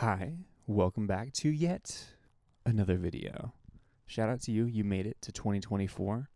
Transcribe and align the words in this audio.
Hi, 0.00 0.32
welcome 0.66 1.06
back 1.06 1.30
to 1.34 1.50
yet 1.50 2.06
another 2.64 2.96
video. 2.96 3.52
Shout 4.06 4.30
out 4.30 4.40
to 4.44 4.50
you, 4.50 4.64
you 4.64 4.82
made 4.82 5.06
it 5.06 5.20
to 5.20 5.30
2024. 5.30 6.30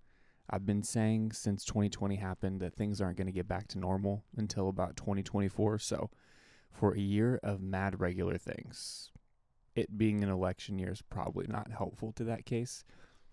I've 0.50 0.66
been 0.66 0.82
saying 0.82 1.32
since 1.32 1.64
2020 1.64 2.16
happened 2.16 2.60
that 2.60 2.74
things 2.74 3.00
aren't 3.00 3.16
going 3.16 3.26
to 3.26 3.32
get 3.32 3.48
back 3.48 3.68
to 3.68 3.78
normal 3.78 4.22
until 4.36 4.68
about 4.68 4.98
2024. 4.98 5.78
So, 5.78 6.10
for 6.70 6.92
a 6.92 7.00
year 7.00 7.40
of 7.42 7.62
mad 7.62 8.00
regular 8.00 8.36
things, 8.36 9.10
it 9.74 9.96
being 9.96 10.22
an 10.22 10.28
election 10.28 10.78
year 10.78 10.92
is 10.92 11.00
probably 11.00 11.46
not 11.48 11.70
helpful 11.70 12.12
to 12.16 12.24
that 12.24 12.44
case, 12.44 12.84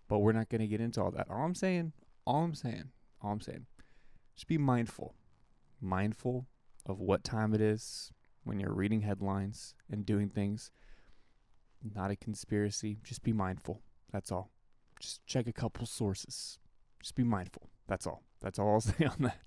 but 0.07 0.19
we're 0.19 0.31
not 0.31 0.47
going 0.47 0.61
to 0.61 0.67
get 0.67 0.79
into 0.79 1.01
all 1.01 1.11
that. 1.11 1.27
All 1.29 1.43
I'm 1.43 1.55
saying, 1.55 1.91
all 2.25 2.45
I'm 2.45 2.55
saying, 2.55 2.91
all 3.21 3.33
I'm 3.33 3.41
saying, 3.41 3.65
just 4.37 4.47
be 4.47 4.57
mindful. 4.57 5.13
Mindful 5.81 6.47
of 6.85 7.01
what 7.01 7.25
time 7.25 7.53
it 7.53 7.59
is 7.59 8.13
when 8.43 8.59
you're 8.59 8.73
reading 8.73 9.01
headlines 9.01 9.75
and 9.89 10.05
doing 10.05 10.29
things. 10.29 10.71
Not 11.95 12.11
a 12.11 12.15
conspiracy. 12.15 12.99
Just 13.03 13.23
be 13.23 13.33
mindful. 13.33 13.81
That's 14.11 14.31
all. 14.31 14.51
Just 14.99 15.25
check 15.25 15.47
a 15.47 15.53
couple 15.53 15.85
sources. 15.85 16.59
Just 17.01 17.15
be 17.15 17.23
mindful. 17.23 17.69
That's 17.87 18.05
all. 18.05 18.23
That's 18.41 18.59
all 18.59 18.73
I'll 18.73 18.81
say 18.81 19.05
on 19.05 19.17
that. 19.19 19.39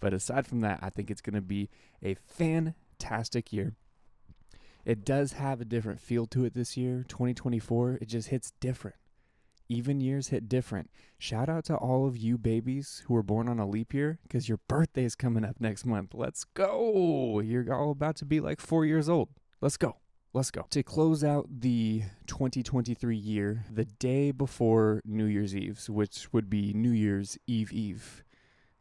But 0.00 0.14
aside 0.14 0.46
from 0.46 0.60
that, 0.60 0.80
I 0.82 0.90
think 0.90 1.10
it's 1.10 1.20
going 1.20 1.34
to 1.34 1.40
be 1.40 1.68
a 2.02 2.14
fantastic 2.14 3.52
year. 3.52 3.76
It 4.84 5.04
does 5.04 5.34
have 5.34 5.60
a 5.60 5.64
different 5.64 6.00
feel 6.00 6.26
to 6.26 6.44
it 6.44 6.54
this 6.54 6.76
year. 6.76 7.04
2024, 7.06 7.98
it 8.00 8.08
just 8.08 8.28
hits 8.28 8.52
different. 8.60 8.96
Even 9.68 10.00
years 10.00 10.28
hit 10.28 10.48
different. 10.48 10.90
Shout 11.18 11.48
out 11.48 11.64
to 11.66 11.76
all 11.76 12.06
of 12.06 12.16
you 12.16 12.36
babies 12.38 13.02
who 13.06 13.14
were 13.14 13.22
born 13.22 13.48
on 13.48 13.58
a 13.58 13.68
leap 13.68 13.94
year 13.94 14.18
because 14.22 14.48
your 14.48 14.58
birthday 14.68 15.04
is 15.04 15.14
coming 15.14 15.44
up 15.44 15.60
next 15.60 15.86
month. 15.86 16.14
Let's 16.14 16.44
go. 16.44 17.40
You're 17.40 17.72
all 17.74 17.90
about 17.90 18.16
to 18.16 18.24
be 18.24 18.40
like 18.40 18.60
four 18.60 18.84
years 18.84 19.08
old. 19.08 19.28
Let's 19.60 19.76
go. 19.76 19.96
Let's 20.34 20.50
go. 20.50 20.66
To 20.70 20.82
close 20.82 21.22
out 21.22 21.46
the 21.60 22.02
2023 22.26 23.16
year, 23.16 23.64
the 23.70 23.84
day 23.84 24.30
before 24.30 25.02
New 25.04 25.26
Year's 25.26 25.54
Eve, 25.54 25.82
which 25.88 26.32
would 26.32 26.48
be 26.48 26.72
New 26.72 26.90
Year's 26.90 27.38
Eve 27.46 27.70
Eve, 27.70 28.24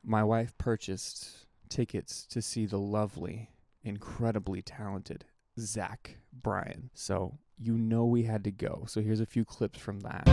my 0.03 0.23
wife 0.23 0.57
purchased 0.57 1.45
tickets 1.67 2.25
to 2.27 2.41
see 2.41 2.65
the 2.65 2.79
lovely, 2.79 3.49
incredibly 3.83 4.61
talented 4.61 5.25
Zach 5.59 6.17
Bryan. 6.31 6.89
So 6.93 7.37
you 7.61 7.77
know 7.77 8.05
we 8.05 8.23
had 8.23 8.43
to 8.45 8.51
go. 8.51 8.85
So 8.87 9.01
here's 9.01 9.19
a 9.19 9.25
few 9.25 9.45
clips 9.45 9.79
from 9.79 9.99
that. 10.01 10.23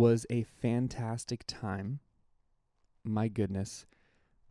Was 0.00 0.24
a 0.30 0.44
fantastic 0.62 1.44
time. 1.46 2.00
My 3.04 3.28
goodness. 3.28 3.84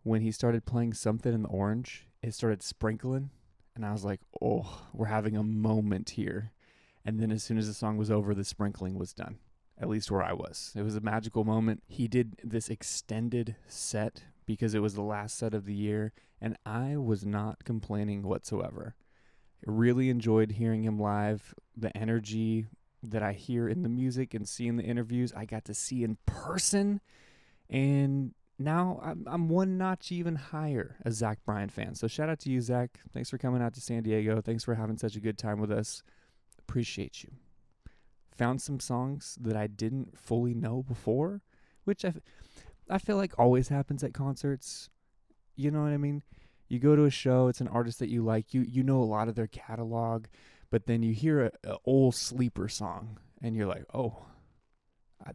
When 0.03 0.21
he 0.21 0.31
started 0.31 0.63
playing 0.63 0.93
something 0.93 1.33
in 1.33 1.41
the 1.41 1.49
orange, 1.49 2.05
it 2.21 2.35
started 2.35 2.61
sprinkling. 2.61 3.31
And 3.75 3.83
I 3.83 3.91
was 3.91 4.05
like, 4.05 4.19
oh, 4.39 4.83
we're 4.93 5.07
having 5.07 5.35
a 5.35 5.41
moment 5.41 6.11
here. 6.11 6.51
And 7.03 7.19
then 7.19 7.31
as 7.31 7.41
soon 7.41 7.57
as 7.57 7.65
the 7.65 7.73
song 7.73 7.97
was 7.97 8.11
over, 8.11 8.35
the 8.35 8.43
sprinkling 8.43 8.99
was 8.99 9.11
done, 9.11 9.39
at 9.81 9.89
least 9.89 10.11
where 10.11 10.21
I 10.21 10.33
was. 10.33 10.71
It 10.75 10.83
was 10.83 10.95
a 10.95 11.01
magical 11.01 11.43
moment. 11.43 11.81
He 11.87 12.07
did 12.07 12.35
this 12.43 12.69
extended 12.69 13.55
set 13.67 14.21
because 14.45 14.75
it 14.75 14.83
was 14.83 14.93
the 14.93 15.01
last 15.01 15.35
set 15.35 15.55
of 15.55 15.65
the 15.65 15.73
year. 15.73 16.13
And 16.39 16.57
I 16.63 16.95
was 16.95 17.25
not 17.25 17.63
complaining 17.63 18.21
whatsoever. 18.21 18.93
I 19.67 19.71
really 19.71 20.11
enjoyed 20.11 20.51
hearing 20.51 20.83
him 20.83 20.99
live. 20.99 21.55
The 21.75 21.95
energy 21.97 22.67
that 23.03 23.23
I 23.23 23.33
hear 23.33 23.67
in 23.67 23.83
the 23.83 23.89
music 23.89 24.33
and 24.33 24.47
see 24.47 24.67
in 24.67 24.75
the 24.75 24.83
interviews, 24.83 25.33
I 25.35 25.45
got 25.45 25.65
to 25.65 25.73
see 25.73 26.03
in 26.03 26.17
person. 26.25 27.01
And 27.69 28.33
now 28.57 28.99
I'm, 29.03 29.25
I'm 29.25 29.49
one 29.49 29.77
notch 29.77 30.11
even 30.11 30.35
higher 30.35 30.97
a 31.05 31.11
Zach 31.11 31.39
Bryan 31.45 31.69
fan. 31.69 31.95
So 31.95 32.07
shout 32.07 32.29
out 32.29 32.39
to 32.39 32.49
you, 32.49 32.61
Zach. 32.61 32.99
Thanks 33.13 33.29
for 33.29 33.37
coming 33.37 33.61
out 33.61 33.73
to 33.75 33.81
San 33.81 34.03
Diego. 34.03 34.41
Thanks 34.41 34.63
for 34.63 34.75
having 34.75 34.97
such 34.97 35.15
a 35.15 35.21
good 35.21 35.37
time 35.37 35.59
with 35.59 35.71
us. 35.71 36.03
Appreciate 36.57 37.23
you. 37.23 37.31
Found 38.37 38.61
some 38.61 38.79
songs 38.79 39.37
that 39.41 39.55
I 39.55 39.67
didn't 39.67 40.17
fully 40.17 40.53
know 40.53 40.83
before, 40.83 41.41
which 41.85 42.03
I, 42.03 42.13
I 42.89 42.97
feel 42.97 43.17
like 43.17 43.37
always 43.39 43.69
happens 43.69 44.03
at 44.03 44.13
concerts. 44.13 44.89
You 45.55 45.71
know 45.71 45.83
what 45.83 45.91
I 45.91 45.97
mean? 45.97 46.23
You 46.67 46.79
go 46.79 46.95
to 46.95 47.05
a 47.05 47.09
show, 47.09 47.47
it's 47.47 47.61
an 47.61 47.67
artist 47.67 47.99
that 47.99 48.09
you 48.09 48.23
like, 48.23 48.53
you 48.53 48.61
you 48.61 48.83
know 48.83 49.01
a 49.01 49.03
lot 49.03 49.27
of 49.27 49.35
their 49.35 49.47
catalog, 49.47 50.25
but 50.71 50.85
then 50.85 51.03
you 51.03 51.13
hear 51.13 51.51
a, 51.63 51.77
old 51.85 52.15
sleeper 52.15 52.67
song 52.67 53.17
and 53.41 53.55
you're 53.55 53.67
like, 53.67 53.85
oh, 53.93 54.25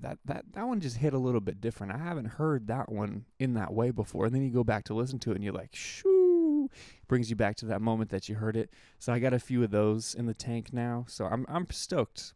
that 0.00 0.18
that 0.24 0.44
that 0.52 0.66
one 0.66 0.80
just 0.80 0.96
hit 0.96 1.12
a 1.12 1.18
little 1.18 1.40
bit 1.40 1.60
different. 1.60 1.92
I 1.92 1.98
haven't 1.98 2.24
heard 2.24 2.66
that 2.68 2.90
one 2.90 3.26
in 3.38 3.54
that 3.54 3.72
way 3.72 3.90
before. 3.90 4.26
And 4.26 4.34
then 4.34 4.42
you 4.42 4.50
go 4.50 4.64
back 4.64 4.84
to 4.84 4.94
listen 4.94 5.18
to 5.20 5.32
it, 5.32 5.34
and 5.34 5.44
you're 5.44 5.52
like, 5.52 5.74
shoo, 5.74 6.70
brings 7.06 7.30
you 7.30 7.36
back 7.36 7.56
to 7.56 7.66
that 7.66 7.82
moment 7.82 8.10
that 8.10 8.28
you 8.28 8.36
heard 8.36 8.56
it. 8.56 8.70
So 8.98 9.12
I 9.12 9.18
got 9.18 9.34
a 9.34 9.38
few 9.38 9.62
of 9.62 9.70
those 9.70 10.14
in 10.14 10.26
the 10.26 10.34
tank 10.34 10.72
now. 10.72 11.04
So 11.08 11.26
I'm 11.26 11.44
I'm 11.48 11.66
stoked. 11.70 12.32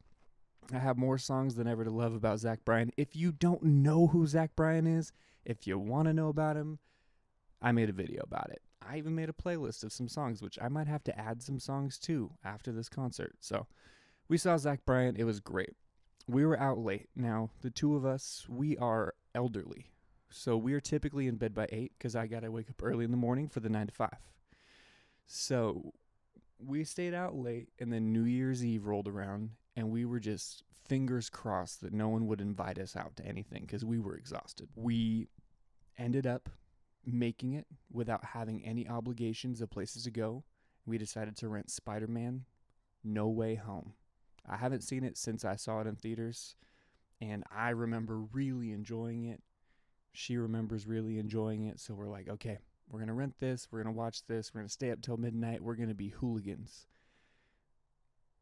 I 0.73 0.79
have 0.79 0.99
more 0.99 1.17
songs 1.17 1.55
than 1.55 1.67
ever 1.67 1.85
to 1.85 1.91
love 1.91 2.15
about 2.15 2.41
Zach 2.41 2.65
Bryan. 2.65 2.93
If 2.99 3.17
you 3.17 3.33
don't 3.33 3.63
know 3.63 4.09
who 4.09 4.27
Zach 4.27 4.55
Bryan 4.55 4.87
is, 4.87 5.13
if 5.47 5.67
you 5.67 5.79
want 5.79 6.09
to 6.09 6.13
know 6.13 6.29
about 6.29 6.57
him, 6.57 6.79
I 7.63 7.73
made 7.73 7.89
a 7.89 7.95
video 7.95 8.23
about 8.23 8.51
it. 8.51 8.61
I 8.89 8.99
even 8.99 9.15
made 9.15 9.29
a 9.29 9.33
playlist 9.33 9.85
of 9.85 9.93
some 9.93 10.09
songs, 10.09 10.41
which 10.41 10.59
I 10.61 10.69
might 10.69 10.87
have 10.87 11.05
to 11.05 11.19
add 11.19 11.43
some 11.43 11.59
songs 11.59 11.99
to 12.01 12.33
after 12.45 12.73
this 12.73 12.89
concert. 12.89 13.37
So 13.41 13.67
we 14.29 14.39
saw 14.39 14.57
Zach 14.57 14.85
Bryan. 14.87 15.17
It 15.17 15.25
was 15.25 15.41
great 15.41 15.77
we 16.29 16.45
were 16.45 16.61
out 16.61 16.79
late. 16.79 17.09
Now, 17.17 17.51
the 17.63 17.71
two 17.71 17.97
of 17.97 18.05
us, 18.05 18.45
we 18.49 18.77
are 18.77 19.15
elderly. 19.35 19.91
So 20.31 20.59
we 20.59 20.75
are 20.75 20.81
typically 20.81 21.27
in 21.27 21.37
bed 21.37 21.55
by 21.55 21.67
8 21.73 21.93
because 21.99 22.15
I 22.15 22.27
got 22.27 22.41
to 22.41 22.51
wake 22.51 22.69
up 22.69 22.83
early 22.83 23.05
in 23.05 23.11
the 23.11 23.17
morning 23.17 23.49
for 23.49 23.61
the 23.61 23.71
9 23.71 23.87
to 23.87 23.95
5. 23.95 24.11
So 25.27 25.95
we 26.59 26.85
stayed 26.85 27.15
out 27.15 27.35
late, 27.35 27.71
and 27.79 27.93
then 27.93 28.13
New 28.13 28.25
Year's 28.25 28.65
Eve 28.65 28.87
rolled 28.87 29.09
around, 29.09 29.51
and 29.75 29.91
we 29.91 30.05
were 30.05 30.21
just 30.21 30.65
fingers 30.85 31.31
crossed 31.31 31.81
that 31.81 31.93
no 31.93 32.09
one 32.09 32.27
would 32.27 32.41
invite 32.41 32.79
us 32.79 32.95
out 32.95 33.17
to 33.17 33.27
anything 33.27 33.63
because 33.63 33.85
we 33.85 33.99
were 33.99 34.17
exhausted. 34.17 34.69
We 34.75 35.29
ended 35.97 36.27
up 36.27 36.51
making 37.05 37.55
it 37.55 37.67
without 37.93 38.25
having 38.25 38.65
any 38.65 38.89
obligations 38.89 39.61
of 39.61 39.71
places 39.71 40.05
to 40.05 40.11
go. 40.11 40.45
We 40.87 40.99
decided 40.99 41.37
to 41.39 41.49
rent 41.49 41.71
Spider 41.71 42.07
Man 42.07 42.45
No 43.05 43.29
Way 43.29 43.57
Home. 43.57 43.95
I 44.49 44.57
haven't 44.57 44.83
seen 44.83 45.05
it 45.05 45.19
since 45.19 45.45
I 45.45 45.57
saw 45.57 45.81
it 45.81 45.87
in 45.87 45.97
theaters, 45.97 46.57
and 47.21 47.45
I 47.55 47.71
remember 47.71 48.19
really 48.19 48.73
enjoying 48.73 49.27
it. 49.27 49.43
She 50.13 50.37
remembers 50.37 50.87
really 50.87 51.19
enjoying 51.19 51.67
it, 51.67 51.79
so 51.79 51.95
we're 51.95 52.09
like, 52.09 52.29
okay, 52.29 52.59
we're 52.89 53.01
gonna 53.01 53.15
rent 53.15 53.35
this, 53.39 53.69
we're 53.71 53.83
gonna 53.83 53.95
watch 53.95 54.27
this, 54.27 54.55
we're 54.55 54.61
gonna 54.61 54.71
stay 54.71 54.91
up 54.91 55.03
till 55.03 55.19
midnight, 55.19 55.63
we're 55.63 55.75
gonna 55.75 55.95
be 55.95 56.09
hooligans. 56.09 56.87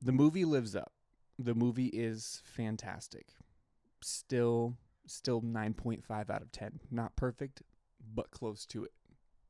The 0.01 0.13
movie 0.13 0.45
lives 0.45 0.77
up. 0.77 0.93
The 1.39 1.55
movie 1.55 1.87
is 1.89 2.41
fantastic. 2.45 3.29
Still, 4.03 4.77
still 5.07 5.43
9.5 5.43 6.31
out 6.31 6.43
of 6.43 6.53
10. 6.53 6.81
Not 6.91 7.17
perfect, 7.17 7.63
but 8.15 8.31
close 8.31 8.67
to 8.67 8.85
it 8.85 8.93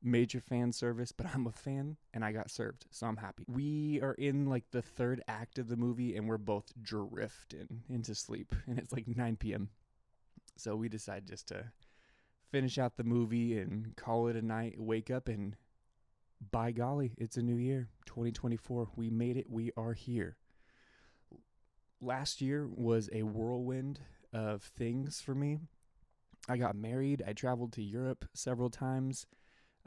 major 0.01 0.39
fan 0.39 0.71
service, 0.71 1.11
but 1.11 1.27
I'm 1.33 1.47
a 1.47 1.51
fan 1.51 1.97
and 2.13 2.23
I 2.23 2.31
got 2.31 2.51
served, 2.51 2.85
so 2.91 3.07
I'm 3.07 3.17
happy. 3.17 3.43
We 3.47 3.99
are 4.01 4.13
in 4.13 4.45
like 4.45 4.65
the 4.71 4.81
third 4.81 5.21
act 5.27 5.57
of 5.57 5.67
the 5.67 5.75
movie 5.75 6.15
and 6.15 6.27
we're 6.27 6.37
both 6.37 6.71
drifting 6.81 7.83
into 7.89 8.15
sleep, 8.15 8.55
and 8.67 8.77
it's 8.79 8.93
like 8.93 9.07
9 9.07 9.37
p.m. 9.37 9.69
So 10.55 10.75
we 10.75 10.89
decide 10.89 11.27
just 11.27 11.47
to 11.49 11.71
finish 12.51 12.77
out 12.77 12.97
the 12.97 13.03
movie 13.03 13.57
and 13.57 13.95
call 13.95 14.27
it 14.27 14.35
a 14.35 14.41
night, 14.41 14.75
wake 14.77 15.11
up, 15.11 15.27
and 15.27 15.55
by 16.51 16.71
golly, 16.71 17.13
it's 17.17 17.37
a 17.37 17.41
new 17.41 17.57
year, 17.57 17.89
2024. 18.05 18.89
We 18.95 19.09
made 19.09 19.37
it, 19.37 19.49
we 19.49 19.71
are 19.75 19.93
here. 19.93 20.37
Last 21.99 22.41
year 22.41 22.67
was 22.67 23.09
a 23.11 23.23
whirlwind 23.23 23.99
of 24.31 24.61
things 24.61 25.19
for 25.19 25.33
me. 25.33 25.59
I 26.47 26.57
got 26.57 26.75
married. 26.75 27.23
I 27.27 27.33
traveled 27.33 27.73
to 27.73 27.83
Europe 27.83 28.25
several 28.33 28.69
times. 28.69 29.25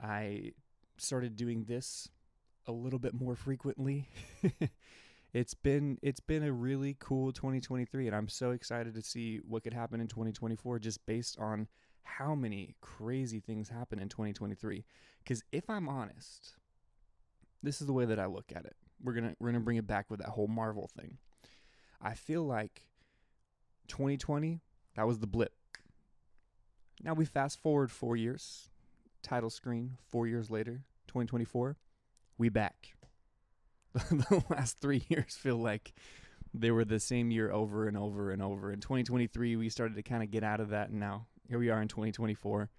I 0.02 0.52
started 0.98 1.36
doing 1.36 1.64
this 1.64 2.08
a 2.66 2.72
little 2.72 2.98
bit 2.98 3.14
more 3.14 3.34
frequently. 3.34 4.08
it's 5.32 5.54
been 5.54 5.98
it's 6.02 6.20
been 6.20 6.42
a 6.42 6.52
really 6.52 6.96
cool 6.98 7.32
2023 7.32 8.06
and 8.06 8.16
I'm 8.16 8.28
so 8.28 8.50
excited 8.50 8.94
to 8.94 9.02
see 9.02 9.38
what 9.38 9.62
could 9.62 9.74
happen 9.74 10.00
in 10.00 10.08
2024 10.08 10.80
just 10.80 11.04
based 11.06 11.38
on 11.38 11.68
how 12.02 12.34
many 12.34 12.74
crazy 12.80 13.38
things 13.38 13.68
happen 13.68 14.00
in 14.00 14.08
2023 14.08 14.84
cuz 15.24 15.44
if 15.52 15.70
I'm 15.70 15.88
honest 15.88 16.56
this 17.62 17.80
is 17.80 17.86
the 17.86 17.92
way 17.92 18.04
that 18.06 18.18
I 18.18 18.26
look 18.26 18.52
at 18.54 18.64
it. 18.64 18.76
We're 19.02 19.12
going 19.12 19.30
to 19.30 19.36
we're 19.38 19.48
going 19.48 19.60
to 19.60 19.64
bring 19.64 19.76
it 19.76 19.86
back 19.86 20.10
with 20.10 20.20
that 20.20 20.30
whole 20.30 20.48
Marvel 20.48 20.90
thing. 20.98 21.18
I 22.00 22.14
feel 22.14 22.44
like 22.44 22.86
2020 23.88 24.60
that 24.96 25.06
was 25.06 25.18
the 25.18 25.26
blip. 25.26 25.52
Now 27.02 27.14
we 27.14 27.24
fast 27.24 27.60
forward 27.62 27.90
4 27.90 28.16
years. 28.16 28.68
Title 29.22 29.50
screen 29.50 29.98
4 30.08 30.26
years 30.26 30.50
later, 30.50 30.82
2024, 31.08 31.76
we 32.38 32.48
back. 32.48 32.94
the 33.94 34.44
last 34.48 34.80
three 34.80 35.04
years 35.08 35.36
feel 35.36 35.56
like 35.56 35.92
they 36.54 36.70
were 36.70 36.84
the 36.84 37.00
same 37.00 37.30
year 37.30 37.50
over 37.50 37.86
and 37.86 37.96
over 37.96 38.30
and 38.30 38.42
over. 38.42 38.72
In 38.72 38.80
2023, 38.80 39.56
we 39.56 39.68
started 39.68 39.94
to 39.96 40.02
kind 40.02 40.22
of 40.22 40.30
get 40.30 40.42
out 40.42 40.60
of 40.60 40.70
that, 40.70 40.90
and 40.90 41.00
now 41.00 41.26
here 41.48 41.58
we 41.58 41.70
are 41.70 41.82
in 41.82 41.88
2024, 41.88 42.70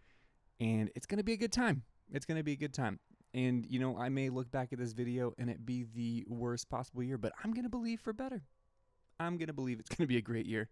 and 0.59 0.89
it's 0.95 1.05
going 1.05 1.17
to 1.17 1.23
be 1.23 1.33
a 1.33 1.37
good 1.37 1.51
time. 1.51 1.83
It's 2.11 2.25
going 2.25 2.37
to 2.37 2.43
be 2.43 2.53
a 2.53 2.57
good 2.57 2.73
time. 2.73 2.99
And, 3.33 3.65
you 3.69 3.79
know, 3.79 3.97
I 3.97 4.09
may 4.09 4.29
look 4.29 4.51
back 4.51 4.73
at 4.73 4.79
this 4.79 4.91
video 4.91 5.33
and 5.37 5.49
it 5.49 5.65
be 5.65 5.85
the 5.95 6.25
worst 6.27 6.69
possible 6.69 7.01
year, 7.01 7.17
but 7.17 7.31
I'm 7.43 7.53
going 7.53 7.63
to 7.63 7.69
believe 7.69 8.01
for 8.01 8.11
better. 8.11 8.43
I'm 9.19 9.37
going 9.37 9.47
to 9.47 9.53
believe 9.53 9.79
it's 9.79 9.89
going 9.89 10.03
to 10.03 10.07
be 10.07 10.17
a 10.17 10.21
great 10.21 10.45
year. 10.45 10.67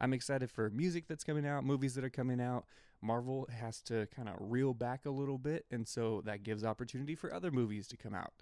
I'm 0.00 0.12
excited 0.12 0.50
for 0.50 0.70
music 0.70 1.06
that's 1.08 1.24
coming 1.24 1.46
out, 1.46 1.64
movies 1.64 1.94
that 1.94 2.04
are 2.04 2.10
coming 2.10 2.40
out. 2.40 2.64
Marvel 3.00 3.48
has 3.52 3.80
to 3.82 4.06
kind 4.14 4.28
of 4.28 4.36
reel 4.38 4.74
back 4.74 5.06
a 5.06 5.10
little 5.10 5.38
bit, 5.38 5.66
and 5.70 5.86
so 5.86 6.22
that 6.24 6.42
gives 6.42 6.64
opportunity 6.64 7.14
for 7.14 7.32
other 7.32 7.50
movies 7.50 7.86
to 7.88 7.96
come 7.96 8.14
out. 8.14 8.32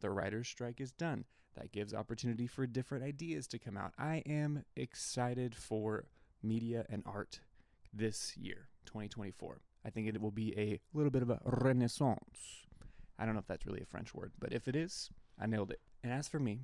The 0.00 0.10
writer's 0.10 0.48
strike 0.48 0.80
is 0.80 0.92
done. 0.92 1.24
That 1.56 1.72
gives 1.72 1.92
opportunity 1.92 2.46
for 2.46 2.66
different 2.66 3.04
ideas 3.04 3.46
to 3.48 3.58
come 3.58 3.76
out. 3.76 3.92
I 3.98 4.22
am 4.26 4.64
excited 4.76 5.54
for 5.54 6.06
media 6.42 6.86
and 6.88 7.02
art 7.04 7.40
this 7.92 8.36
year, 8.36 8.68
2024. 8.86 9.60
I 9.84 9.90
think 9.90 10.08
it 10.08 10.20
will 10.20 10.30
be 10.30 10.56
a 10.56 10.80
little 10.94 11.10
bit 11.10 11.22
of 11.22 11.30
a 11.30 11.40
renaissance. 11.44 12.66
I 13.18 13.26
don't 13.26 13.34
know 13.34 13.40
if 13.40 13.46
that's 13.46 13.66
really 13.66 13.82
a 13.82 13.86
French 13.86 14.14
word, 14.14 14.32
but 14.38 14.52
if 14.52 14.66
it 14.66 14.76
is, 14.76 15.10
I 15.38 15.46
nailed 15.46 15.70
it. 15.70 15.80
And 16.02 16.12
as 16.12 16.26
for 16.28 16.38
me, 16.38 16.60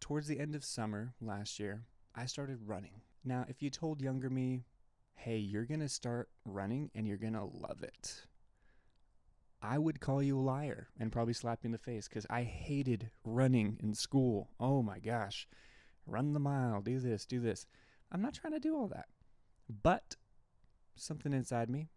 towards 0.00 0.26
the 0.26 0.40
end 0.40 0.54
of 0.54 0.64
summer 0.64 1.14
last 1.20 1.58
year, 1.58 1.82
I 2.14 2.26
started 2.26 2.66
running. 2.66 3.02
Now, 3.26 3.44
if 3.48 3.60
you 3.60 3.70
told 3.70 4.00
younger 4.00 4.30
me, 4.30 4.62
hey, 5.16 5.36
you're 5.36 5.64
going 5.64 5.80
to 5.80 5.88
start 5.88 6.28
running 6.44 6.90
and 6.94 7.08
you're 7.08 7.16
going 7.16 7.32
to 7.32 7.44
love 7.44 7.82
it, 7.82 8.22
I 9.60 9.78
would 9.78 10.00
call 10.00 10.22
you 10.22 10.38
a 10.38 10.40
liar 10.40 10.88
and 11.00 11.10
probably 11.10 11.34
slap 11.34 11.60
you 11.62 11.68
in 11.68 11.72
the 11.72 11.78
face 11.78 12.06
because 12.06 12.24
I 12.30 12.44
hated 12.44 13.10
running 13.24 13.78
in 13.82 13.94
school. 13.94 14.50
Oh 14.60 14.80
my 14.80 15.00
gosh. 15.00 15.48
Run 16.06 16.34
the 16.34 16.40
mile, 16.40 16.80
do 16.82 17.00
this, 17.00 17.26
do 17.26 17.40
this. 17.40 17.66
I'm 18.12 18.22
not 18.22 18.34
trying 18.34 18.52
to 18.52 18.60
do 18.60 18.76
all 18.76 18.86
that. 18.88 19.06
But 19.82 20.14
something 20.94 21.32
inside 21.32 21.68
me 21.68 21.88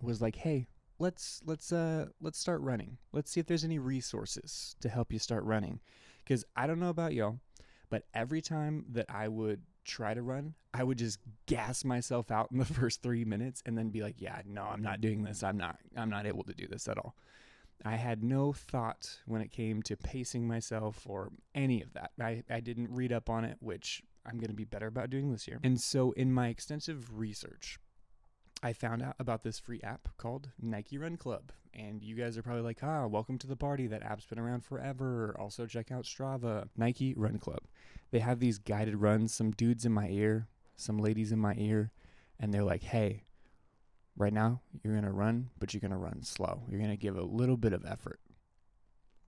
was 0.00 0.22
like, 0.22 0.36
hey, 0.36 0.68
let's 1.00 1.40
let's 1.44 1.72
uh 1.72 2.06
let's 2.20 2.38
start 2.38 2.60
running. 2.60 2.98
Let's 3.12 3.32
see 3.32 3.40
if 3.40 3.46
there's 3.46 3.64
any 3.64 3.80
resources 3.80 4.76
to 4.80 4.88
help 4.88 5.12
you 5.12 5.18
start 5.18 5.42
running. 5.42 5.80
Cuz 6.24 6.44
I 6.54 6.68
don't 6.68 6.78
know 6.78 6.90
about 6.90 7.14
y'all, 7.14 7.40
but 7.88 8.04
every 8.14 8.40
time 8.40 8.84
that 8.90 9.06
I 9.08 9.26
would 9.26 9.62
try 9.90 10.14
to 10.14 10.22
run, 10.22 10.54
I 10.72 10.84
would 10.84 10.98
just 10.98 11.18
gas 11.46 11.84
myself 11.84 12.30
out 12.30 12.50
in 12.52 12.58
the 12.58 12.64
first 12.80 13.02
3 13.02 13.24
minutes 13.24 13.62
and 13.66 13.76
then 13.76 13.90
be 13.90 14.02
like, 14.02 14.16
yeah, 14.18 14.40
no, 14.46 14.62
I'm 14.62 14.82
not 14.82 15.00
doing 15.00 15.24
this. 15.24 15.42
I'm 15.42 15.56
not 15.56 15.78
I'm 15.96 16.10
not 16.10 16.26
able 16.26 16.44
to 16.44 16.54
do 16.54 16.66
this 16.66 16.88
at 16.88 16.98
all. 16.98 17.14
I 17.84 17.96
had 17.96 18.22
no 18.22 18.52
thought 18.52 19.18
when 19.26 19.40
it 19.40 19.52
came 19.52 19.82
to 19.84 19.96
pacing 19.96 20.46
myself 20.46 21.06
or 21.06 21.30
any 21.54 21.82
of 21.82 21.94
that. 21.94 22.10
I, 22.20 22.42
I 22.50 22.60
didn't 22.60 22.90
read 22.90 23.12
up 23.12 23.30
on 23.30 23.44
it, 23.44 23.56
which 23.60 24.02
I'm 24.26 24.36
going 24.36 24.50
to 24.50 24.54
be 24.54 24.64
better 24.64 24.86
about 24.86 25.10
doing 25.10 25.32
this 25.32 25.48
year. 25.48 25.60
And 25.64 25.80
so, 25.80 26.12
in 26.12 26.32
my 26.32 26.48
extensive 26.48 27.18
research, 27.18 27.78
I 28.62 28.72
found 28.72 29.02
out 29.02 29.16
about 29.18 29.42
this 29.42 29.58
free 29.58 29.80
app 29.82 30.08
called 30.18 30.50
Nike 30.60 30.98
Run 30.98 31.16
Club. 31.16 31.52
And 31.72 32.02
you 32.02 32.14
guys 32.14 32.36
are 32.36 32.42
probably 32.42 32.62
like, 32.62 32.80
ah, 32.82 33.06
welcome 33.06 33.38
to 33.38 33.46
the 33.46 33.56
party. 33.56 33.86
That 33.86 34.02
app's 34.02 34.26
been 34.26 34.38
around 34.38 34.64
forever. 34.64 35.34
Also, 35.38 35.66
check 35.66 35.90
out 35.90 36.04
Strava. 36.04 36.68
Nike 36.76 37.14
Run 37.16 37.38
Club. 37.38 37.60
They 38.10 38.18
have 38.18 38.40
these 38.40 38.58
guided 38.58 38.96
runs, 38.96 39.32
some 39.32 39.52
dudes 39.52 39.86
in 39.86 39.92
my 39.92 40.08
ear, 40.08 40.48
some 40.76 40.98
ladies 40.98 41.32
in 41.32 41.38
my 41.38 41.54
ear, 41.56 41.92
and 42.38 42.52
they're 42.52 42.64
like, 42.64 42.82
hey, 42.82 43.24
right 44.16 44.32
now 44.32 44.60
you're 44.82 44.94
going 44.94 45.04
to 45.04 45.12
run, 45.12 45.50
but 45.58 45.72
you're 45.72 45.80
going 45.80 45.92
to 45.92 45.96
run 45.96 46.22
slow. 46.22 46.62
You're 46.68 46.80
going 46.80 46.90
to 46.90 46.96
give 46.96 47.16
a 47.16 47.22
little 47.22 47.56
bit 47.56 47.72
of 47.72 47.86
effort 47.86 48.20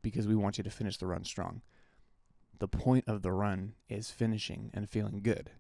because 0.02 0.26
we 0.26 0.34
want 0.34 0.58
you 0.58 0.64
to 0.64 0.70
finish 0.70 0.96
the 0.98 1.06
run 1.06 1.24
strong. 1.24 1.62
The 2.58 2.68
point 2.68 3.04
of 3.06 3.22
the 3.22 3.32
run 3.32 3.74
is 3.88 4.10
finishing 4.10 4.70
and 4.74 4.90
feeling 4.90 5.20
good. 5.22 5.50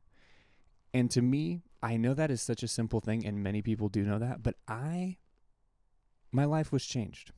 And 0.94 1.10
to 1.12 1.22
me, 1.22 1.62
I 1.82 1.96
know 1.96 2.14
that 2.14 2.30
is 2.30 2.42
such 2.42 2.62
a 2.62 2.68
simple 2.68 3.00
thing, 3.00 3.24
and 3.26 3.42
many 3.42 3.62
people 3.62 3.88
do 3.88 4.02
know 4.04 4.18
that, 4.18 4.42
but 4.42 4.56
I, 4.68 5.16
my 6.30 6.44
life 6.44 6.70
was 6.70 6.84
changed. 6.84 7.32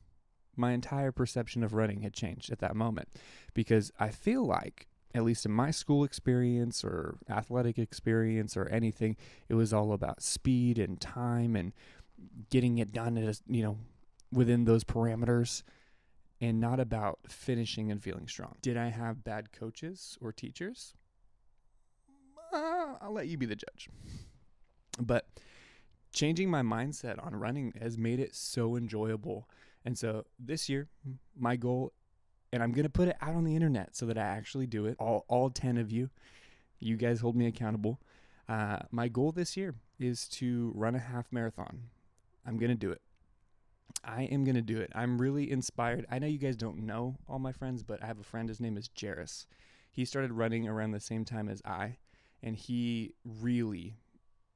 My 0.55 0.71
entire 0.71 1.11
perception 1.11 1.63
of 1.63 1.73
running 1.73 2.01
had 2.01 2.13
changed 2.13 2.51
at 2.51 2.59
that 2.59 2.75
moment 2.75 3.09
because 3.53 3.91
I 3.99 4.09
feel 4.09 4.45
like, 4.45 4.87
at 5.13 5.23
least 5.23 5.45
in 5.45 5.51
my 5.51 5.71
school 5.71 6.03
experience 6.03 6.83
or 6.83 7.17
athletic 7.29 7.77
experience 7.77 8.55
or 8.55 8.67
anything, 8.67 9.17
it 9.49 9.55
was 9.55 9.73
all 9.73 9.93
about 9.93 10.21
speed 10.21 10.77
and 10.77 10.99
time 10.99 11.55
and 11.55 11.73
getting 12.49 12.77
it 12.77 12.93
done 12.93 13.17
at 13.17 13.23
a, 13.23 13.39
you 13.47 13.63
know 13.63 13.77
within 14.31 14.65
those 14.65 14.83
parameters 14.83 15.63
and 16.41 16.59
not 16.59 16.79
about 16.79 17.19
finishing 17.27 17.91
and 17.91 18.03
feeling 18.03 18.27
strong. 18.27 18.55
Did 18.61 18.77
I 18.77 18.89
have 18.89 19.23
bad 19.23 19.51
coaches 19.51 20.17
or 20.21 20.31
teachers? 20.31 20.93
Uh, 22.85 22.95
I'll 23.01 23.13
let 23.13 23.27
you 23.27 23.37
be 23.37 23.45
the 23.45 23.55
judge. 23.55 23.89
But 24.99 25.27
changing 26.13 26.49
my 26.49 26.61
mindset 26.61 27.23
on 27.25 27.35
running 27.35 27.73
has 27.81 27.97
made 27.97 28.19
it 28.19 28.35
so 28.35 28.75
enjoyable. 28.75 29.49
And 29.83 29.97
so 29.97 30.25
this 30.39 30.69
year, 30.69 30.87
my 31.37 31.55
goal, 31.55 31.93
and 32.53 32.63
I'm 32.63 32.71
going 32.71 32.83
to 32.83 32.89
put 32.89 33.07
it 33.07 33.17
out 33.21 33.35
on 33.35 33.43
the 33.43 33.55
internet 33.55 33.95
so 33.95 34.05
that 34.05 34.17
I 34.17 34.21
actually 34.21 34.67
do 34.67 34.85
it, 34.85 34.95
all, 34.99 35.25
all 35.27 35.49
10 35.49 35.77
of 35.77 35.91
you, 35.91 36.09
you 36.79 36.95
guys 36.95 37.19
hold 37.19 37.35
me 37.35 37.47
accountable. 37.47 37.99
Uh, 38.47 38.77
my 38.91 39.07
goal 39.07 39.31
this 39.31 39.57
year 39.57 39.75
is 39.99 40.27
to 40.27 40.71
run 40.75 40.95
a 40.95 40.99
half 40.99 41.31
marathon. 41.31 41.89
I'm 42.45 42.57
going 42.57 42.69
to 42.69 42.75
do 42.75 42.91
it. 42.91 43.01
I 44.03 44.23
am 44.23 44.43
going 44.43 44.55
to 44.55 44.61
do 44.61 44.79
it. 44.79 44.91
I'm 44.93 45.19
really 45.19 45.49
inspired. 45.51 46.05
I 46.11 46.19
know 46.19 46.27
you 46.27 46.37
guys 46.37 46.55
don't 46.55 46.85
know 46.85 47.17
all 47.27 47.39
my 47.39 47.51
friends, 47.51 47.81
but 47.81 48.03
I 48.03 48.05
have 48.05 48.19
a 48.19 48.23
friend. 48.23 48.47
His 48.47 48.59
name 48.59 48.77
is 48.77 48.89
Jairus. 48.99 49.47
He 49.91 50.05
started 50.05 50.31
running 50.31 50.67
around 50.67 50.91
the 50.91 50.99
same 50.99 51.25
time 51.25 51.49
as 51.49 51.61
I, 51.65 51.97
and 52.45 52.55
he 52.55 53.15
really 53.25 53.97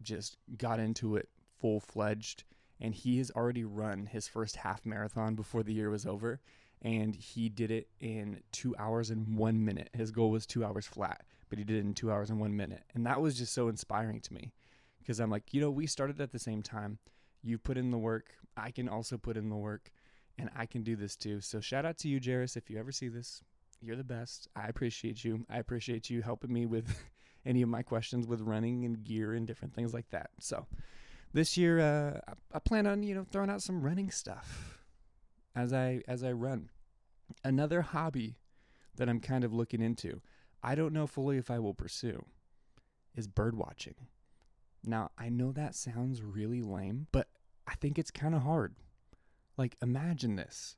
just 0.02 0.38
got 0.58 0.80
into 0.80 1.18
it 1.18 1.28
full 1.60 1.82
fledged. 1.82 2.44
And 2.80 2.96
he 2.96 3.18
has 3.18 3.32
already 3.32 3.66
run 3.66 4.06
his 4.06 4.28
first 4.28 4.56
half 4.56 4.86
marathon 4.86 5.36
before 5.36 5.64
the 5.64 5.74
year 5.74 5.90
was 5.90 6.06
over. 6.06 6.40
And 6.82 7.14
he 7.14 7.50
did 7.50 7.72
it 7.72 7.90
in 8.00 8.42
two 8.54 8.74
hours 8.78 9.10
and 9.10 9.36
one 9.36 9.66
minute. 9.66 9.90
His 9.94 10.12
goal 10.12 10.30
was 10.30 10.46
two 10.46 10.64
hours 10.64 10.86
flat, 10.86 11.24
but 11.50 11.58
he 11.58 11.66
did 11.66 11.78
it 11.78 11.86
in 11.86 11.94
two 11.94 12.10
hours 12.10 12.30
and 12.30 12.40
one 12.40 12.56
minute. 12.56 12.84
And 12.94 13.06
that 13.06 13.20
was 13.20 13.38
just 13.38 13.54
so 13.54 13.68
inspiring 13.68 14.22
to 14.22 14.34
me 14.34 14.54
because 15.00 15.20
I'm 15.20 15.32
like, 15.32 15.54
you 15.54 15.60
know, 15.60 15.72
we 15.72 15.88
started 15.88 16.22
at 16.22 16.32
the 16.32 16.40
same 16.40 16.62
time. 16.62 17.00
You 17.42 17.58
put 17.58 17.78
in 17.78 17.92
the 17.92 17.98
work. 17.98 18.34
I 18.56 18.72
can 18.72 18.88
also 18.88 19.18
put 19.18 19.36
in 19.36 19.50
the 19.50 19.58
work 19.58 19.92
and 20.38 20.50
I 20.56 20.68
can 20.68 20.84
do 20.84 20.96
this 20.96 21.18
too. 21.18 21.42
So 21.42 21.60
shout 21.60 21.86
out 21.86 21.98
to 21.98 22.08
you, 22.08 22.22
Jairus. 22.24 22.56
If 22.56 22.70
you 22.70 22.78
ever 22.80 22.92
see 22.94 23.10
this, 23.10 23.42
you're 23.82 23.98
the 23.98 24.04
best. 24.04 24.48
I 24.56 24.68
appreciate 24.68 25.26
you. 25.26 25.46
I 25.50 25.58
appreciate 25.58 26.10
you 26.10 26.22
helping 26.22 26.54
me 26.54 26.66
with 26.66 26.96
any 27.50 27.64
of 27.64 27.68
my 27.70 27.82
questions 27.82 28.28
with 28.28 28.42
running 28.42 28.86
and 28.86 29.04
gear 29.04 29.34
and 29.34 29.48
different 29.48 29.74
things 29.74 29.94
like 29.94 30.10
that. 30.12 30.30
So 30.40 30.68
this 31.34 31.58
year, 31.58 31.80
uh, 31.80 32.20
I, 32.28 32.58
I 32.58 32.60
plan 32.60 32.86
on 32.88 33.04
you 33.04 33.16
know 33.16 33.26
throwing 33.30 33.50
out 33.50 33.64
some 33.64 33.82
running 33.82 34.12
stuff 34.12 34.80
as 35.56 35.74
I 35.74 36.02
as 36.08 36.24
I 36.24 36.32
run. 36.32 36.70
Another 37.44 37.82
hobby 37.82 38.38
that 38.96 39.10
I'm 39.10 39.20
kind 39.20 39.44
of 39.44 39.54
looking 39.54 39.82
into. 39.82 40.22
I 40.62 40.76
don't 40.76 40.94
know 40.94 41.08
fully 41.08 41.38
if 41.38 41.50
I 41.50 41.60
will 41.60 41.74
pursue 41.74 42.24
is 43.16 43.28
bird 43.28 43.56
watching. 43.56 43.96
Now, 44.84 45.12
I 45.18 45.30
know 45.30 45.52
that 45.52 45.76
sounds 45.76 46.22
really 46.22 46.62
lame, 46.62 47.08
but 47.12 47.28
I 47.68 47.76
think 47.76 47.98
it's 47.98 48.12
kind 48.12 48.36
of 48.36 48.44
hard. 48.44 48.76
Like 49.58 49.76
imagine 49.82 50.36
this. 50.36 50.76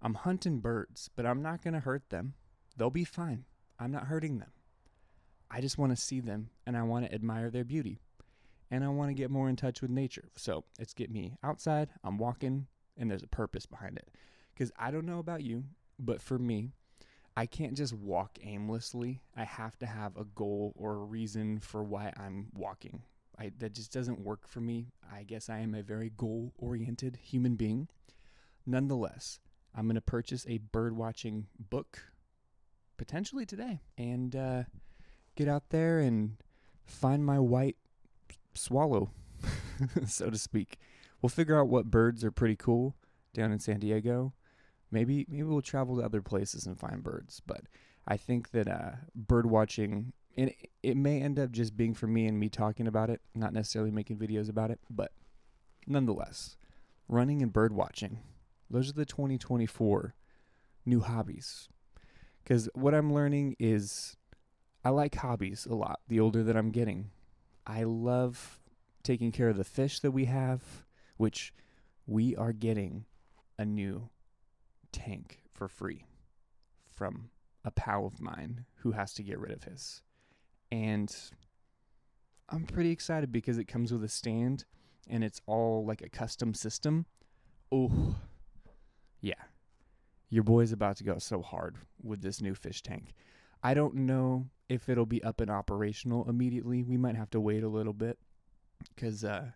I'm 0.00 0.14
hunting 0.14 0.60
birds, 0.60 1.10
but 1.16 1.26
I'm 1.26 1.42
not 1.42 1.62
going 1.62 1.74
to 1.74 1.80
hurt 1.80 2.10
them. 2.10 2.34
They'll 2.76 2.90
be 2.90 3.04
fine. 3.04 3.44
I'm 3.80 3.90
not 3.90 4.06
hurting 4.06 4.38
them. 4.38 4.52
I 5.50 5.60
just 5.60 5.78
want 5.78 5.92
to 5.92 6.02
see 6.02 6.20
them 6.20 6.50
and 6.66 6.76
I 6.76 6.82
want 6.82 7.06
to 7.06 7.14
admire 7.14 7.50
their 7.50 7.64
beauty. 7.64 8.00
And 8.70 8.84
I 8.84 8.88
want 8.88 9.08
to 9.08 9.14
get 9.14 9.30
more 9.30 9.48
in 9.48 9.56
touch 9.56 9.80
with 9.80 9.90
nature. 9.90 10.28
So 10.36 10.64
it's 10.78 10.92
get 10.92 11.10
me 11.10 11.36
outside, 11.42 11.88
I'm 12.04 12.18
walking, 12.18 12.66
and 12.98 13.10
there's 13.10 13.22
a 13.22 13.28
purpose 13.28 13.64
behind 13.64 13.96
it. 13.96 14.08
Because 14.52 14.70
I 14.78 14.90
don't 14.90 15.06
know 15.06 15.20
about 15.20 15.42
you, 15.42 15.64
but 15.98 16.20
for 16.20 16.38
me, 16.38 16.72
I 17.36 17.46
can't 17.46 17.76
just 17.76 17.94
walk 17.94 18.38
aimlessly. 18.42 19.20
I 19.36 19.44
have 19.44 19.78
to 19.78 19.86
have 19.86 20.16
a 20.16 20.24
goal 20.24 20.74
or 20.76 20.94
a 20.94 21.04
reason 21.04 21.60
for 21.60 21.82
why 21.82 22.12
I'm 22.16 22.48
walking. 22.52 23.02
I, 23.38 23.52
that 23.58 23.72
just 23.72 23.92
doesn't 23.92 24.20
work 24.20 24.48
for 24.48 24.60
me. 24.60 24.88
I 25.10 25.22
guess 25.22 25.48
I 25.48 25.60
am 25.60 25.74
a 25.74 25.82
very 25.82 26.10
goal 26.16 26.52
oriented 26.58 27.16
human 27.22 27.54
being. 27.54 27.88
Nonetheless, 28.66 29.38
I'm 29.74 29.84
going 29.84 29.94
to 29.94 30.00
purchase 30.00 30.44
a 30.48 30.58
bird 30.58 30.96
watching 30.96 31.46
book 31.70 32.00
potentially 32.96 33.46
today 33.46 33.80
and 33.96 34.34
uh, 34.34 34.64
get 35.38 35.48
out 35.48 35.70
there 35.70 36.00
and 36.00 36.36
find 36.84 37.24
my 37.24 37.38
white 37.38 37.76
swallow, 38.54 39.12
so 40.06 40.30
to 40.30 40.36
speak. 40.36 40.78
We'll 41.22 41.30
figure 41.30 41.58
out 41.58 41.68
what 41.68 41.92
birds 41.92 42.24
are 42.24 42.32
pretty 42.32 42.56
cool 42.56 42.96
down 43.32 43.52
in 43.52 43.60
San 43.60 43.78
Diego. 43.78 44.34
Maybe 44.90 45.26
maybe 45.28 45.44
we'll 45.44 45.62
travel 45.62 45.96
to 45.96 46.02
other 46.02 46.22
places 46.22 46.66
and 46.66 46.78
find 46.78 47.04
birds, 47.04 47.40
but 47.46 47.60
I 48.06 48.16
think 48.16 48.50
that 48.50 48.66
uh, 48.66 48.90
bird 49.14 49.46
watching 49.46 50.12
and 50.36 50.50
it, 50.50 50.70
it 50.82 50.96
may 50.96 51.20
end 51.20 51.38
up 51.38 51.52
just 51.52 51.76
being 51.76 51.94
for 51.94 52.06
me 52.08 52.26
and 52.26 52.38
me 52.38 52.48
talking 52.48 52.88
about 52.88 53.10
it, 53.10 53.20
not 53.34 53.52
necessarily 53.52 53.90
making 53.90 54.18
videos 54.18 54.48
about 54.48 54.70
it, 54.70 54.80
but 54.90 55.12
nonetheless, 55.86 56.56
running 57.08 57.42
and 57.42 57.52
bird 57.52 57.72
watching. 57.72 58.20
Those 58.70 58.90
are 58.90 58.94
the 58.94 59.04
2024 59.04 60.14
new 60.84 61.00
hobbies. 61.00 61.68
Cuz 62.44 62.68
what 62.74 62.94
I'm 62.94 63.12
learning 63.12 63.54
is 63.58 64.17
I 64.84 64.90
like 64.90 65.16
hobbies 65.16 65.66
a 65.66 65.74
lot 65.74 66.00
the 66.08 66.20
older 66.20 66.42
that 66.44 66.56
I'm 66.56 66.70
getting. 66.70 67.10
I 67.66 67.82
love 67.82 68.60
taking 69.02 69.32
care 69.32 69.48
of 69.48 69.56
the 69.56 69.64
fish 69.64 70.00
that 70.00 70.12
we 70.12 70.26
have, 70.26 70.62
which 71.16 71.52
we 72.06 72.34
are 72.36 72.52
getting 72.52 73.04
a 73.58 73.64
new 73.64 74.08
tank 74.92 75.42
for 75.52 75.68
free 75.68 76.04
from 76.94 77.30
a 77.64 77.70
pal 77.70 78.06
of 78.06 78.20
mine 78.20 78.64
who 78.76 78.92
has 78.92 79.12
to 79.14 79.22
get 79.22 79.38
rid 79.38 79.52
of 79.52 79.64
his. 79.64 80.02
And 80.70 81.14
I'm 82.48 82.64
pretty 82.64 82.90
excited 82.90 83.32
because 83.32 83.58
it 83.58 83.68
comes 83.68 83.92
with 83.92 84.04
a 84.04 84.08
stand 84.08 84.64
and 85.08 85.22
it's 85.22 85.40
all 85.46 85.84
like 85.84 86.02
a 86.02 86.08
custom 86.08 86.54
system. 86.54 87.06
Oh, 87.70 88.14
yeah. 89.20 89.34
Your 90.30 90.44
boy's 90.44 90.72
about 90.72 90.96
to 90.98 91.04
go 91.04 91.18
so 91.18 91.42
hard 91.42 91.76
with 92.02 92.22
this 92.22 92.40
new 92.40 92.54
fish 92.54 92.82
tank. 92.82 93.14
I 93.62 93.74
don't 93.74 93.94
know 93.94 94.46
if 94.68 94.88
it'll 94.88 95.06
be 95.06 95.22
up 95.22 95.40
and 95.40 95.50
operational 95.50 96.28
immediately. 96.28 96.82
We 96.82 96.96
might 96.96 97.16
have 97.16 97.30
to 97.30 97.40
wait 97.40 97.62
a 97.62 97.68
little 97.68 97.92
bit 97.92 98.18
because 98.94 99.24
uh, 99.24 99.50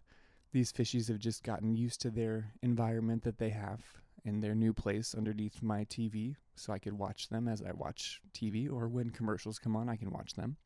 these 0.52 0.73
fishies 0.73 1.09
have 1.09 1.19
just 1.19 1.42
gotten 1.42 1.76
used 1.76 2.00
to 2.02 2.11
their 2.11 2.52
environment 2.62 3.23
that 3.25 3.38
they 3.38 3.50
have 3.50 3.81
in 4.25 4.40
their 4.40 4.54
new 4.54 4.73
place 4.73 5.14
underneath 5.14 5.62
my 5.62 5.85
TV 5.85 6.37
so 6.54 6.73
I 6.73 6.78
could 6.78 6.92
watch 6.92 7.28
them 7.28 7.49
as 7.49 7.62
I 7.62 7.73
watch 7.73 8.21
TV 8.35 8.71
or 8.71 8.88
when 8.88 9.11
commercials 9.11 9.59
come 9.59 9.75
on, 9.75 9.88
I 9.88 9.97
can 9.97 10.11
watch 10.11 10.35
them. 10.35 10.57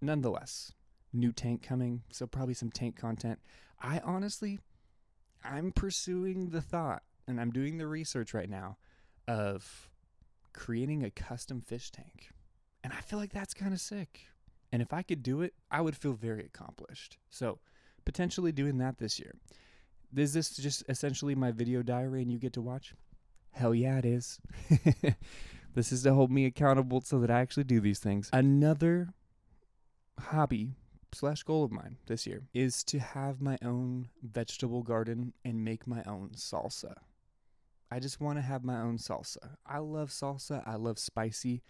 Nonetheless, 0.00 0.72
new 1.12 1.32
tank 1.32 1.62
coming, 1.62 2.02
so 2.10 2.26
probably 2.26 2.54
some 2.54 2.70
tank 2.70 2.96
content. 2.96 3.38
I 3.80 4.00
honestly, 4.04 4.58
I'm 5.44 5.72
pursuing 5.72 6.50
the 6.50 6.60
thought 6.60 7.02
and 7.28 7.40
I'm 7.40 7.50
doing 7.50 7.78
the 7.78 7.86
research 7.86 8.34
right 8.34 8.50
now 8.50 8.78
of 9.28 9.90
creating 10.52 11.04
a 11.04 11.10
custom 11.10 11.60
fish 11.60 11.90
tank. 11.90 12.30
And 12.86 12.94
I 12.94 13.00
feel 13.00 13.18
like 13.18 13.32
that's 13.32 13.52
kind 13.52 13.74
of 13.74 13.80
sick. 13.80 14.28
And 14.70 14.80
if 14.80 14.92
I 14.92 15.02
could 15.02 15.24
do 15.24 15.42
it, 15.42 15.54
I 15.72 15.80
would 15.80 15.96
feel 15.96 16.12
very 16.12 16.44
accomplished. 16.44 17.18
So, 17.30 17.58
potentially 18.04 18.52
doing 18.52 18.78
that 18.78 18.98
this 18.98 19.18
year. 19.18 19.34
Is 20.14 20.32
this 20.32 20.56
just 20.56 20.84
essentially 20.88 21.34
my 21.34 21.50
video 21.50 21.82
diary 21.82 22.22
and 22.22 22.30
you 22.30 22.38
get 22.38 22.52
to 22.52 22.62
watch? 22.62 22.94
Hell 23.50 23.74
yeah, 23.74 23.98
it 23.98 24.04
is. 24.04 24.38
this 25.74 25.90
is 25.90 26.04
to 26.04 26.14
hold 26.14 26.30
me 26.30 26.46
accountable 26.46 27.00
so 27.00 27.18
that 27.18 27.28
I 27.28 27.40
actually 27.40 27.64
do 27.64 27.80
these 27.80 27.98
things. 27.98 28.30
Another 28.32 29.08
hobby 30.20 30.76
slash 31.12 31.42
goal 31.42 31.64
of 31.64 31.72
mine 31.72 31.96
this 32.06 32.24
year 32.24 32.44
is 32.54 32.84
to 32.84 33.00
have 33.00 33.40
my 33.40 33.58
own 33.64 34.10
vegetable 34.22 34.84
garden 34.84 35.32
and 35.44 35.64
make 35.64 35.88
my 35.88 36.04
own 36.06 36.30
salsa. 36.36 36.94
I 37.90 37.98
just 37.98 38.20
want 38.20 38.38
to 38.38 38.42
have 38.42 38.62
my 38.62 38.80
own 38.80 38.98
salsa. 38.98 39.56
I 39.66 39.78
love 39.78 40.10
salsa, 40.10 40.62
I 40.64 40.76
love 40.76 41.00
spicy, 41.00 41.62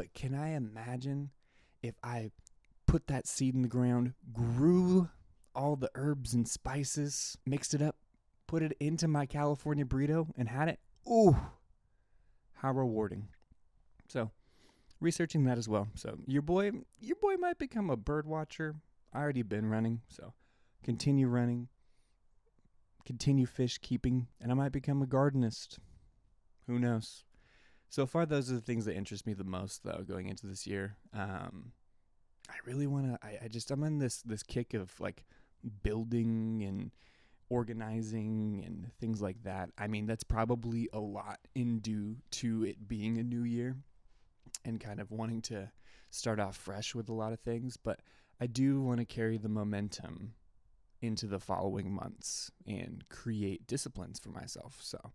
but 0.00 0.14
can 0.14 0.34
I 0.34 0.54
imagine 0.54 1.28
if 1.82 1.94
I 2.02 2.30
put 2.86 3.06
that 3.08 3.26
seed 3.26 3.54
in 3.54 3.60
the 3.60 3.68
ground, 3.68 4.14
grew 4.32 5.10
all 5.54 5.76
the 5.76 5.90
herbs 5.94 6.32
and 6.32 6.48
spices, 6.48 7.36
mixed 7.44 7.74
it 7.74 7.82
up, 7.82 7.96
put 8.46 8.62
it 8.62 8.74
into 8.80 9.06
my 9.06 9.26
California 9.26 9.84
burrito, 9.84 10.28
and 10.38 10.48
had 10.48 10.70
it? 10.70 10.80
Ooh, 11.06 11.36
how 12.54 12.72
rewarding. 12.72 13.28
So, 14.08 14.30
researching 15.00 15.44
that 15.44 15.58
as 15.58 15.68
well. 15.68 15.88
So, 15.96 16.16
your 16.26 16.40
boy, 16.40 16.70
your 16.98 17.16
boy 17.16 17.34
might 17.34 17.58
become 17.58 17.90
a 17.90 17.96
bird 17.98 18.26
watcher. 18.26 18.76
I 19.12 19.18
already 19.18 19.42
been 19.42 19.68
running, 19.68 20.00
so 20.08 20.32
continue 20.82 21.28
running 21.28 21.68
continue 23.04 23.44
fish 23.44 23.76
keeping, 23.78 24.28
and 24.40 24.50
I 24.50 24.54
might 24.54 24.72
become 24.72 25.02
a 25.02 25.06
gardenist. 25.06 25.78
Who 26.66 26.78
knows? 26.78 27.24
So 27.90 28.06
far, 28.06 28.24
those 28.24 28.50
are 28.50 28.54
the 28.54 28.60
things 28.60 28.84
that 28.84 28.94
interest 28.94 29.26
me 29.26 29.34
the 29.34 29.42
most, 29.42 29.82
though, 29.82 30.04
going 30.06 30.28
into 30.28 30.46
this 30.46 30.64
year. 30.64 30.96
Um, 31.12 31.72
I 32.48 32.54
really 32.64 32.86
want 32.86 33.06
to. 33.06 33.18
I, 33.20 33.44
I 33.44 33.48
just 33.48 33.70
I'm 33.72 33.82
on 33.82 33.98
this 33.98 34.22
this 34.22 34.44
kick 34.44 34.74
of 34.74 34.98
like 35.00 35.24
building 35.82 36.62
and 36.66 36.92
organizing 37.48 38.62
and 38.64 38.92
things 39.00 39.20
like 39.20 39.42
that. 39.42 39.70
I 39.76 39.88
mean, 39.88 40.06
that's 40.06 40.22
probably 40.22 40.88
a 40.92 41.00
lot 41.00 41.40
in 41.56 41.80
due 41.80 42.18
to 42.30 42.64
it 42.64 42.86
being 42.86 43.18
a 43.18 43.24
new 43.24 43.42
year 43.42 43.76
and 44.64 44.80
kind 44.80 45.00
of 45.00 45.10
wanting 45.10 45.42
to 45.42 45.72
start 46.10 46.38
off 46.38 46.56
fresh 46.56 46.94
with 46.94 47.08
a 47.08 47.14
lot 47.14 47.32
of 47.32 47.40
things. 47.40 47.76
But 47.76 48.00
I 48.40 48.46
do 48.46 48.80
want 48.80 49.00
to 49.00 49.04
carry 49.04 49.36
the 49.36 49.48
momentum 49.48 50.34
into 51.02 51.26
the 51.26 51.40
following 51.40 51.92
months 51.92 52.52
and 52.68 53.04
create 53.08 53.66
disciplines 53.66 54.20
for 54.20 54.28
myself. 54.28 54.78
So 54.80 55.12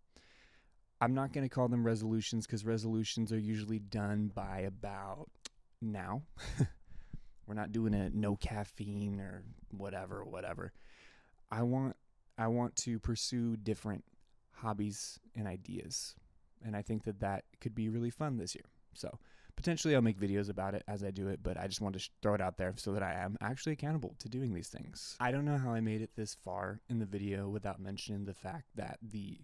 I'm 1.01 1.13
not 1.13 1.33
going 1.33 1.47
to 1.47 1.53
call 1.53 1.67
them 1.67 1.85
resolutions 1.85 2.45
because 2.45 2.65
resolutions 2.65 3.31
are 3.31 3.39
usually 3.39 3.79
done 3.79 4.31
by 4.33 4.59
about 4.59 5.29
now. 5.81 6.23
We're 7.47 7.55
not 7.55 7.71
doing 7.71 7.93
a 7.93 8.09
no 8.09 8.35
caffeine 8.35 9.19
or 9.19 9.43
whatever, 9.71 10.23
whatever. 10.23 10.73
I 11.51 11.61
want 11.63 11.95
I 12.37 12.47
want 12.47 12.75
to 12.77 12.99
pursue 12.99 13.55
different 13.55 14.03
hobbies 14.51 15.19
and 15.35 15.47
ideas, 15.47 16.15
and 16.63 16.75
I 16.75 16.81
think 16.81 17.03
that 17.03 17.19
that 17.19 17.43
could 17.61 17.75
be 17.75 17.89
really 17.89 18.09
fun 18.09 18.37
this 18.37 18.55
year. 18.55 18.65
So 18.93 19.19
potentially 19.55 19.95
I'll 19.95 20.01
make 20.01 20.19
videos 20.19 20.49
about 20.49 20.73
it 20.73 20.83
as 20.87 21.03
I 21.03 21.11
do 21.11 21.27
it, 21.27 21.41
but 21.43 21.57
I 21.57 21.67
just 21.67 21.81
want 21.81 21.93
to 21.93 21.99
sh- 21.99 22.09
throw 22.21 22.33
it 22.33 22.41
out 22.41 22.57
there 22.57 22.73
so 22.77 22.93
that 22.93 23.03
I 23.03 23.13
am 23.13 23.37
actually 23.41 23.73
accountable 23.73 24.15
to 24.19 24.29
doing 24.29 24.53
these 24.53 24.69
things. 24.69 25.15
I 25.19 25.31
don't 25.31 25.45
know 25.45 25.57
how 25.57 25.71
I 25.71 25.81
made 25.81 26.01
it 26.01 26.11
this 26.15 26.35
far 26.43 26.79
in 26.89 26.99
the 26.99 27.05
video 27.05 27.47
without 27.49 27.79
mentioning 27.79 28.25
the 28.25 28.33
fact 28.33 28.65
that 28.75 28.97
the 29.01 29.39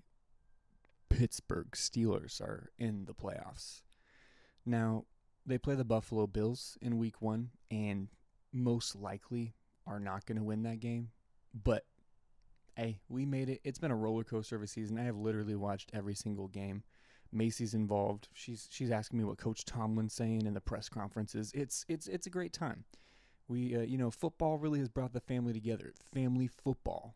Pittsburgh 1.22 1.70
Steelers 1.74 2.42
are 2.42 2.72
in 2.80 3.06
the 3.06 3.13
playoffs. 3.13 3.84
Now, 4.66 5.06
they 5.46 5.60
play 5.60 5.75
the 5.75 5.86
Buffalo 5.86 6.25
Bills 6.25 6.80
in 6.82 6.98
week 6.98 7.22
one 7.22 7.51
and 7.70 8.08
most 8.51 8.96
likely 8.96 9.54
are 9.86 10.00
not 10.00 10.25
going 10.25 10.40
to 10.40 10.44
win 10.44 10.63
that 10.63 10.80
game, 10.80 11.12
but 11.54 11.86
hey, 12.75 13.01
we 13.08 13.28
made 13.28 13.50
it. 13.50 13.62
It's 13.63 13.78
been 13.78 13.92
a 13.92 13.96
roller 13.96 14.24
coaster 14.24 14.56
of 14.56 14.63
a 14.63 14.68
season. 14.68 14.98
I 14.98 15.04
have 15.04 15.16
literally 15.16 15.56
watched 15.56 15.92
every 15.94 16.16
single 16.16 16.48
game. 16.48 16.82
Macy's 17.32 17.75
involved. 17.75 18.28
She's 18.34 18.68
she's 18.72 18.90
asking 18.90 19.20
me 19.20 19.25
what 19.25 19.38
Coach 19.38 19.63
Tomlin's 19.63 20.16
saying 20.16 20.48
in 20.48 20.56
the 20.56 20.60
press 20.60 20.90
conferences. 20.90 21.51
It's 21.54 21.86
it's 21.88 22.08
it's 22.08 22.25
a 22.25 22.32
great 22.32 22.51
time. 22.51 22.84
We 23.48 23.75
uh, 23.75 23.82
you 23.82 24.00
know 24.00 24.10
football 24.10 24.58
really 24.58 24.80
has 24.80 24.90
brought 24.90 25.13
the 25.13 25.20
family 25.22 25.54
together. 25.54 25.94
Family 26.12 26.48
football, 26.48 27.13